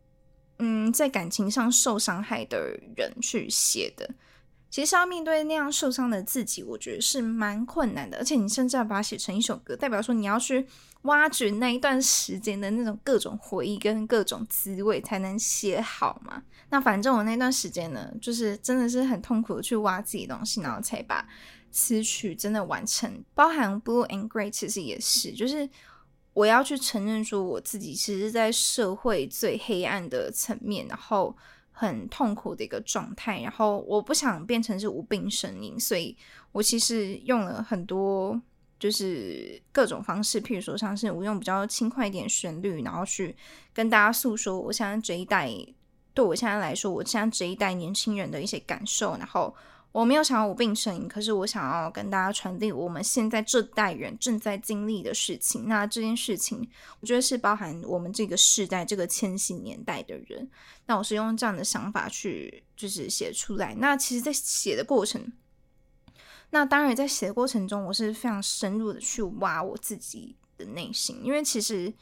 [0.59, 2.59] 嗯，在感情上受伤害的
[2.95, 4.09] 人去写的，
[4.69, 8.17] 其实要面对那样受伤的自己，我觉得是蛮困难的。
[8.17, 10.65] 而且你甚至要把它写成一首歌，代表说你要去
[11.03, 16.41] 挖掘那一段时间的那种各种回忆跟各种滋味，才能写好嘛。
[16.69, 21.27] 那反正我那段时间呢，就是真的是很痛苦的去挖自己东西，然后才把
[21.71, 23.23] 词曲真的完成。
[23.35, 25.69] 包含 Blue and Gray，其实也是，就是
[26.33, 31.35] 我要去承认说我自己其实，在社会最黑暗的层面，然后。
[31.75, 36.15] 很痛苦的一个状态，然后我不想变成是无病呻吟，所以
[36.51, 38.39] 我其实用了很多
[38.79, 43.35] 就是各种方式，譬如说像是我用比较轻快一点旋律，然后去
[43.73, 45.49] 跟大家诉说我现在这一代
[46.13, 49.53] 对我现在来说，我现在这一代年轻人的一些感受，然后。
[49.93, 55.67] 我没有想要无病呻吟，可是我想要跟大家传递我们现在这代人正在经历的事情。
[55.67, 56.67] 那这件事情，
[56.99, 60.49] 我觉得是包含我们这个世代、这个千禧年代的人。
[60.87, 63.75] 那我是用这样的想法去，就是写出来。
[63.75, 65.31] 那其实，在写的过程，
[66.49, 71.93] 那当然在写的过程中，我是非常深入的去挖我自己的内心，因为其实。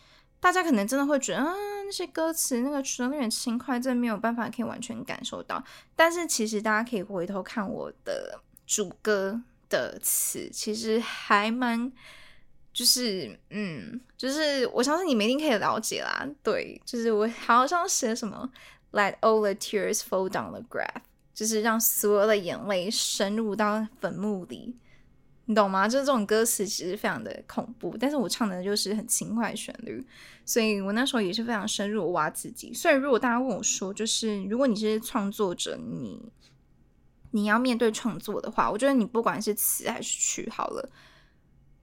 [0.42, 1.54] 大家可能真的会觉得，啊，
[1.86, 5.64] 那些歌词那个旋律很轻快，真的没有办法可以完全感受到。
[5.96, 11.92] 但是其实大家可以回头看我的主歌的词，其实还蛮，
[12.74, 16.28] 就是嗯，就是我相信你们一定可以了解啦。
[16.42, 18.50] 对，就是我好像写什么
[18.92, 21.04] ，Let all the tears fall down the grave，
[21.36, 24.76] 就是让所有的眼泪深入到坟墓里。
[25.52, 25.86] 你懂吗？
[25.86, 30.02] 就是这种歌词其实非常的恐怖，但是我唱的就是很轻快旋律，
[30.46, 32.74] 所以我那时候也是非常深入挖自己。
[32.74, 36.32] 所以如果大家问我说，就是如果你是创作者，你
[37.32, 40.90] 你要面对创作的话，我觉得你不管是词还是曲，好了，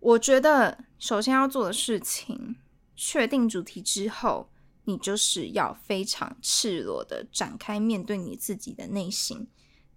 [0.00, 2.56] 我觉得首先要做的事情，
[2.96, 4.48] 确定主题之后，
[4.84, 9.46] 你就是要非常赤裸的展开面对你自己的内心，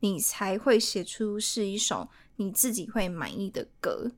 [0.01, 2.09] 你才会写出是一首。
[2.41, 4.11] 你自己会满意的歌，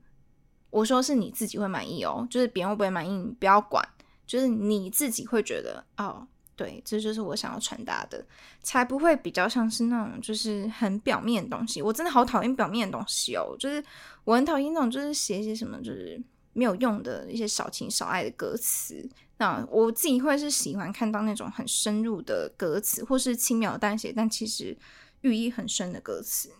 [0.70, 3.86] 我说是你自己会满意哦，就是别人会不会满意，你不要管，
[4.26, 8.24] 就是你自己会觉得哦，对，这就是我想要传达的，
[8.62, 11.82] 才不会比较像是那种就是很表面的东西。
[11.82, 13.84] 我真的好讨厌表面的东西哦，就是
[14.24, 16.20] 我很讨厌那种就是写一些什么就是
[16.52, 19.08] 没有用的一些小情小爱的歌词。
[19.36, 24.76] 那我自己会是喜欢看到那种很深入的歌词，或是轻描淡写但其实
[25.22, 26.50] 寓意很深的歌词。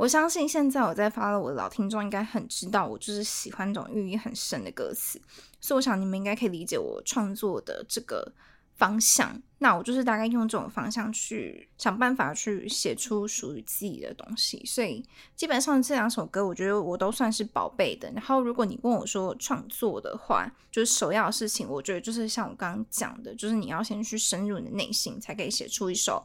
[0.00, 5.20] 我相信现在我在发了，我的老听众应该很知道，我就是喜欢这种寓意很深的歌词，
[5.60, 8.32] 所以我想你们应该可以理解我创作的这个
[8.78, 9.38] 方向。
[9.58, 14.64] 那我就是大概用这种方向去想办法去写出属于自己的东西。
[14.64, 15.04] 所以
[15.36, 18.10] 基本上这两首歌，我觉得我都算是宝贝的。
[18.12, 26.24] 然后如果你问我说创作的话，就是首要的事情，我觉得就是像我刚刚讲的，就是你要先去深入你的内心，才可以写出一首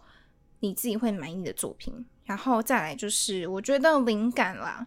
[0.62, 2.06] 你自己会满意的作品。
[2.26, 4.86] 然后再来就是，我觉得灵感啦，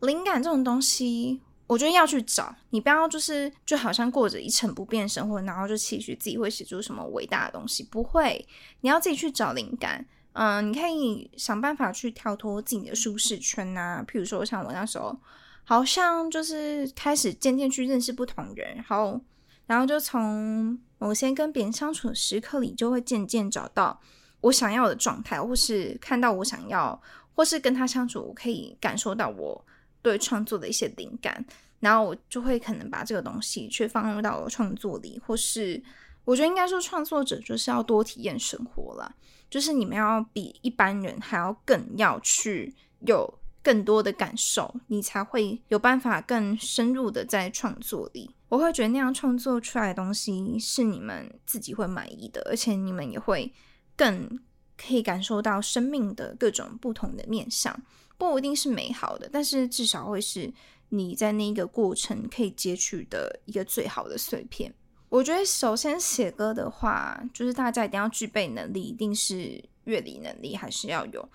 [0.00, 2.54] 灵感这种东西，我觉得要去找。
[2.70, 8.46] 你不要就是就好像过着一成不变生活，然后就期许自己会写出什么伟大的东西，不会。
[8.80, 10.06] 你要自己去找灵感。
[10.38, 14.04] 嗯，你可以想办法去跳脱自己的舒适圈啊。
[14.06, 15.18] 譬如说，像我那时候，
[15.64, 19.18] 好像就是开始渐渐去认识不同人，然后，
[19.64, 23.98] 然后就从某些跟别人相处的时刻里，就会渐渐找到。
[24.46, 27.00] 我想要的状态，或是看到我想要，
[27.34, 29.64] 或是跟他相处，我可以感受到我
[30.02, 31.44] 对创作的一些灵感，
[31.80, 35.82] 然后我就会可能把这个东西去放入到创作里，或是
[36.24, 39.12] 我觉得应该说创作者就是要多体验生活了，
[39.50, 43.28] 就是你们要比一般人还要更要去有
[43.64, 48.30] 更多的感受，你才会有办法更深入的在创作里。
[48.48, 53.52] 我会觉得那样创作出来的东西是你们自己会满意的，而且你们也会。
[53.96, 54.38] 更
[54.76, 57.74] 可以感受到生命的各种不同的面相，
[58.18, 60.52] 不一定是美好的，但是至少会是
[60.90, 64.72] 你在那个过程可以截取的一个最好的碎片。
[65.08, 71.28] 我觉得首先写歌的话，就是大家一定要具备能力，一定是乐理能力还是要有。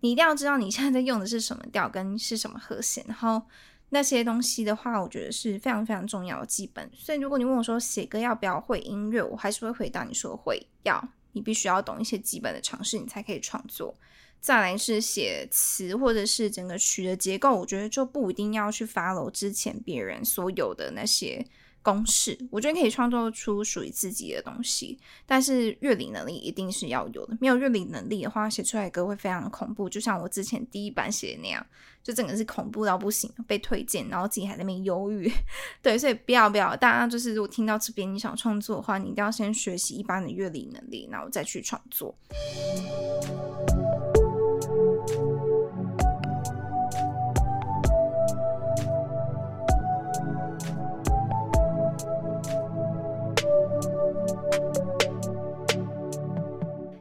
[0.00, 3.42] 你一定要知道你现在在用的是什么调跟是什么和弦，然后
[3.90, 6.90] 那些东西的话，我觉得是非常非常重要的基本。
[6.94, 11.08] 所以如果你问我说写歌要不要会音乐，我还是会回答你说会要。
[11.32, 13.94] 你必须要懂一些基本的常识，你才可以创作。
[14.40, 21.44] 再来是写词，或者是整个曲的结构，我觉得就不一定要去 follow 之前别人所有的那些。
[21.82, 27.36] 公式，我觉得可以创作出属于自己的东西，但是乐理能力一定是要有的。
[27.40, 31.64] 没有乐理能力的话，写出来的歌会非常的恐怖，就像我之前第一版写的那样，
[32.02, 35.32] 就整个是恐怖到不行，被推荐，然后自己还在那边忧郁。
[35.80, 42.14] 对，所以不要不要，大家就是如果听到这边你想创作的话，你一定要先学习一般的乐理能力，然后再去创作。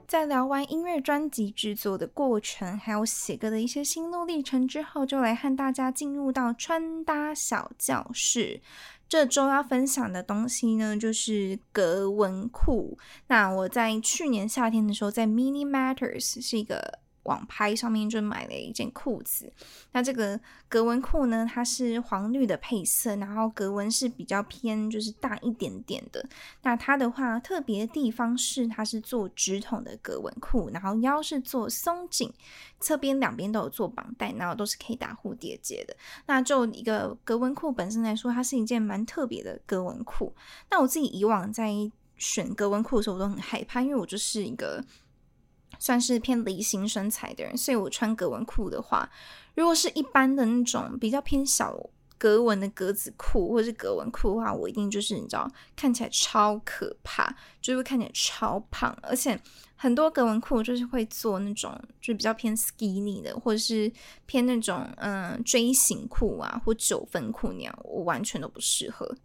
[0.08, 8.62] 在聊完音乐专辑制作的过程，还有写歌的一些心路历程之后，就来和大家进入到穿搭小教室。
[9.10, 12.98] 这周要分享的东西呢，就是格纹裤。
[13.28, 17.00] 那我在去年夏天的时候，在 Mini Matters 是一个。
[17.28, 19.52] 网拍上面就买了一件裤子，
[19.92, 26.26] 那这个格纹裤呢，它是黄绿的配色，然后格纹是比较偏就是大一点点的。
[26.64, 32.34] 那它的话特别地方是，它是做直筒的格纹裤，然后腰是做松紧，
[32.80, 35.96] 侧边两边都有做绑带，然后都是可以打蝴蝶结的。
[36.28, 40.34] 那就一个格纹裤本身来说，它是一件蛮特别的格纹裤。
[40.72, 41.74] 那我自己以往在
[42.18, 44.82] 选格纹裤的时候，我都很害怕，因为我就是一个。
[45.80, 49.10] 算是偏梨形身材的人，所以我穿格纹裤的话，
[49.56, 51.78] 如果是一般的那种比较偏小
[52.18, 59.40] 格纹的格子裤或者是格纹裤的话，我一定就是你知道看起来超可怕，就会看起来超胖，而且
[59.76, 63.92] 很多格纹裤就是会做那种就比较偏 skinny 的，或者是
[64.26, 69.16] 偏那种嗯锥形裤啊或九分裤那样，我完全都不适合。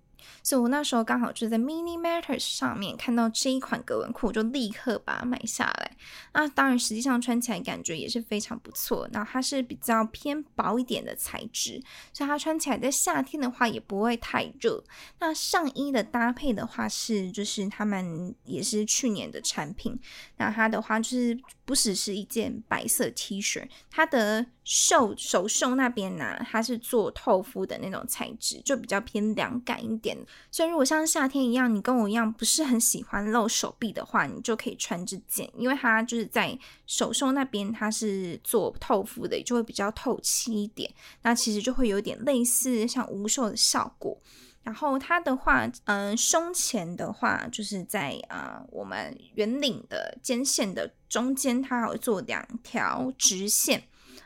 [0.42, 5.96] 所以我那时候刚好就在 Mini Matters 上面看到这一款格纹裤，就立刻把它买下来。
[6.32, 9.08] 那当然，实际上穿起来感觉也是非常不错。
[9.12, 14.82] 那它是比较偏薄一点的材质，所以它穿起来在夏天的话也不会太热。
[15.18, 19.98] 那上衣的搭配的话是，就是他们也是去年的产品。
[20.36, 21.38] 那它的话就是
[21.72, 30.14] 不只是一件白色 T 恤，它的袖手袖那边呢，它是做透肤的那种材质，就比较偏凉感一点。
[30.50, 40.92] 所以如果像夏天一样，你跟我一样不是很喜欢露手臂的话，你就可以穿这件，因为它就是在手袖那边，它是做透肤的，就会比较透气一点。
[41.22, 44.20] 那其实就会有点类似像无袖的效果。
[44.62, 53.84] 然后它的话，嗯，胸前的话，就是在啊我们圆领的肩线的中间，它有做两条直线。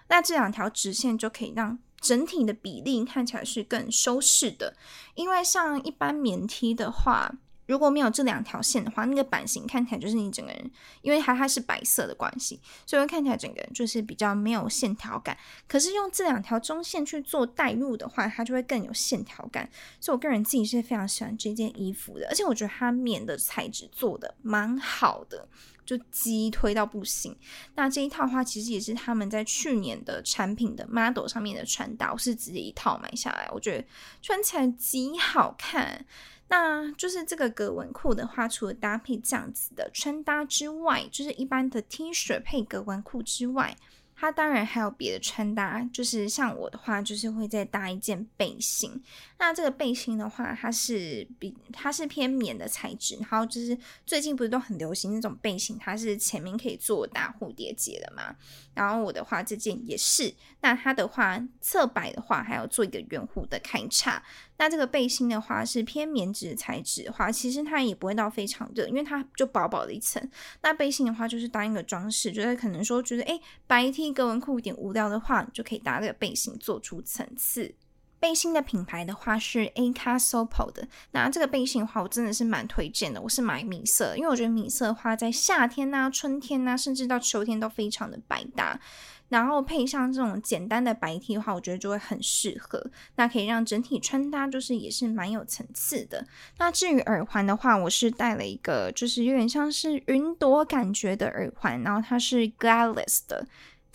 [0.08, 4.76] 那这两条直线就可以让整体的比例看起来是更修饰的，
[5.14, 7.32] 因为像一般棉 T 的话。
[7.66, 10.70] 如果没有这两条线的话，那个版型看起来就是你整个人，
[11.02, 15.36] 因为它它是白色的关系，所以看起来整个人就是比较没有线条感。
[15.68, 19.68] 可是用这两条中线去做代入的话，它就会更有线条感。
[20.00, 25.48] 所以我个人自己是非常喜欢这件衣服的，而且我觉得它棉的材质做的蛮好的，
[25.84, 27.36] 就激推到不行。
[27.74, 33.84] 那这一套的话，其实也是他们在去年的产品的 model 上面的穿搭，我是直接一套买下来，我觉得
[34.22, 36.06] 穿起来极好看。
[36.48, 43.76] 那就是这个格纹裤的话，除了搭配这样子的穿搭之外，就是一般的 T 恤配格纹裤之外。
[44.18, 49.02] 它当然还有别的穿搭，就是像我的话，就是会再搭一件背心。
[49.38, 53.76] 那这个背心的话，它是比它是偏棉的材质，然后就是
[54.06, 58.34] 最近不是都很流行那种背心，它是前面可以做大蝴蝶结的嘛。
[58.72, 60.32] 然后我的话，这件也是。
[60.62, 64.22] 那它的话，侧摆的话，还要做一个圆弧的开叉。
[64.58, 70.26] 那这个背心的话，是偏棉质材质的话，其实它也不会到非常热，因为它就薄薄的一层。
[70.62, 74.12] 那背心的话，就是当一个装饰，觉得可能说觉得哎白 T。
[74.16, 77.74] 格纹裤有点无聊的话，你就可以搭这个背心做出层次。
[78.18, 80.86] 背心的品牌的话是 A c a s o p o 的。
[81.12, 83.20] 那这个背心的话，我真的是蛮推荐的。
[83.20, 88.80] 我是买米色，因为我觉得米色的话，在夏天呐、春天呐，甚至到秋天都非常的百搭。
[89.28, 92.90] 然后配上这种简单的白 T 的话，我觉得就会很适合。
[93.16, 96.24] 那可以让整体穿搭就是也是蛮有层次的。
[96.58, 103.48] 那至于耳环的话，我是戴了一个就是有点像是云朵感觉的耳环，然后它是 Gladys 的。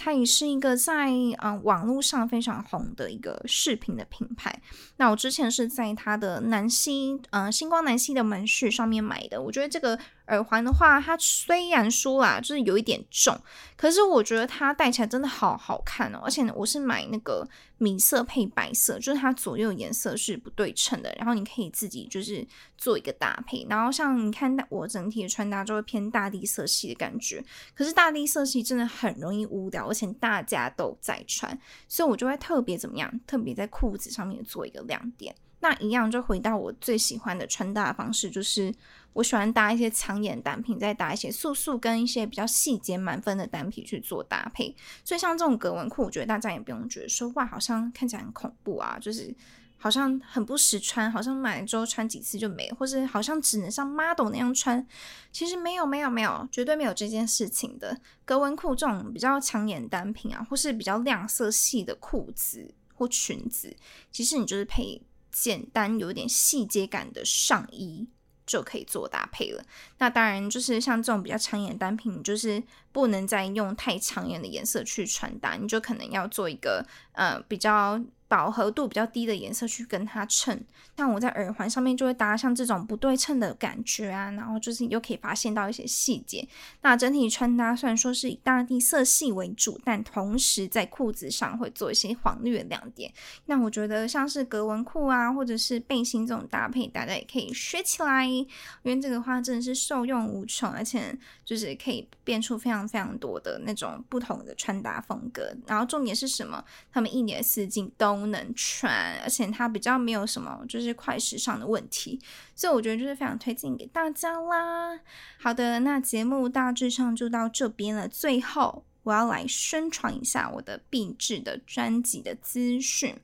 [0.03, 4.61] 它也是一个在嗯网络上非常红的一个饰品的品牌。
[4.97, 9.41] 那我之前是在它的南溪嗯星光南溪的门市上面买的。
[9.41, 9.97] 我觉得这个。
[10.27, 13.37] 耳环的话，它虽然说啦，就是有一点重，
[13.75, 16.19] 可是我觉得它戴起来真的好好看哦。
[16.23, 17.47] 而且呢，我是买那个
[17.77, 22.45] 米色配白色，就是它左右颜色是不对称的，然后你可以自己就是
[22.77, 23.65] 做一个搭配。
[23.69, 27.43] 然后像你看，我整体的穿搭就会偏大地色系的感觉。
[27.73, 35.35] 可是大地色系真的很容易无聊，而且大家都在穿，所以我就会特别怎么样，特别在裤子上面做一个亮点。
[35.61, 38.73] 那一样就回到我最喜欢的穿搭方式，就是
[39.13, 44.75] 我喜欢搭一些抢眼单品，再搭一些素素跟一些比较细节满分的单品去做搭配。
[45.05, 49.31] 所以像这种格纹裤，我觉得大家也不用觉得说哇，好像看起来很恐怖啊，就是
[49.77, 54.83] 好像很不实穿，好像买了之后穿几次就没，或是好像只能像 model 那样穿。
[55.31, 57.95] 其实没有没有没有，绝对没有这件事情的。
[58.25, 63.77] 格纹裤这种比较抢眼单品啊，或是比较亮色系的裤子或裙子，
[64.11, 64.99] 其实你就是配。
[65.31, 68.07] 简单有点细节感的上衣，
[68.45, 69.63] 就可以做搭配了。
[69.97, 72.61] 那当然就是像这种比较抢眼的单品，你就是
[72.91, 77.99] 不能再用太抢眼的颜色去穿搭，你就可能要做一个呃比较。
[78.31, 80.65] 饱和度比较低的颜色去跟它衬，
[80.95, 86.47] 像我在耳环上面就会搭像这种不对称的感觉啊，然后就是你又可以发现到一些细节。
[86.81, 93.11] 那整体穿搭虽然说是以大地色系为主，但同时在裤子上会做一些黄绿的亮点。
[93.47, 98.47] 那我觉得像是格纹裤啊，或者是背心这种搭配，大家也可以学起来，因
[98.85, 101.13] 为这个话真的是受用无穷，而且
[101.43, 105.53] 就是可以变出非常非常多的那种不同的穿搭风格。
[105.67, 106.63] 然后重点是什么？
[106.93, 108.20] 他们一年四季都。
[108.21, 112.21] 不能穿，而且它比较没有什么就是快时尚的问题，
[112.55, 114.99] 所以我觉得就是非常推荐给大家啦。
[115.39, 118.07] 好的，那节目大致上就到这边了。
[118.07, 123.15] 最后我要来宣传一下我的必制的专辑的资讯，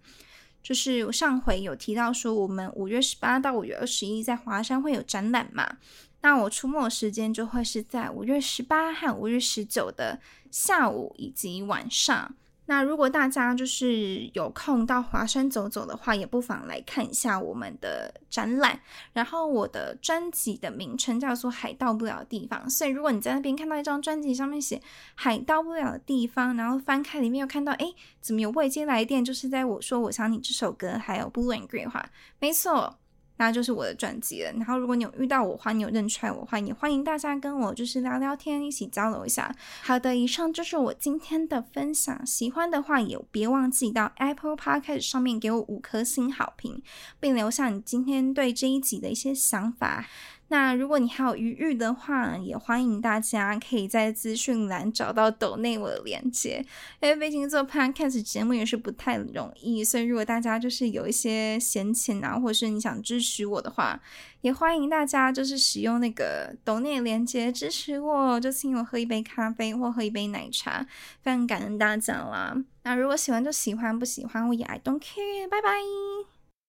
[0.63, 5.77] 就是我上回有提到说，我们五月十八到五月二十一在华山会有展览嘛，
[6.21, 10.19] 那我出没时间就会是在五月十八和五月十九的
[10.49, 12.35] 下午以及晚上。
[12.67, 18.79] 那如果大家就是有空到华山走走的话，也不妨来看一下我们的展览。
[19.13, 24.81] 然后我的专辑的名称叫做《海到不了的地方》，所以如果你在那边看到一张专辑上面写
[25.15, 27.85] “海到不了的地方”，然后翻开里面又看到哎，
[28.21, 29.23] 怎么有未接来电？
[29.23, 32.09] 就是在我说我想你这首歌，还有 Blue and Green 的话，
[32.39, 32.97] 没错。
[33.37, 34.51] 那就是我的专辑了。
[34.53, 39.55] 然后，如果你有遇到我，话，你有认出来我，话也欢迎大家跟我就是聊聊天，一起交流一下。
[39.81, 42.25] 好的，以上就是我今天的分享。
[42.25, 46.81] 喜欢的话也别忘记到 Apple Podcast 上面给我五颗星好评，
[47.19, 50.05] 并留下你今天对这一集的一些想法。
[50.49, 56.65] 那如果你还有余裕的话，也欢迎大家可以在资讯栏找到抖内我的链接。
[57.01, 63.99] 因为毕竟做 podcast 节目也是不太容易，所以如果大家就是有一些闲钱啊，或者是你想支持我的话，
[64.41, 70.85] 也欢迎大家就是使用那个抖内链接支持我，就请我喝一杯咖啡或喝一杯奶茶，
[71.21, 72.55] 非常感恩大家啦。
[72.83, 76.36] 那如果喜欢就喜欢，不喜欢我也 I don't care，拜拜。